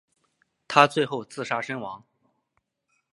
[0.67, 2.03] 他最后自杀身亡。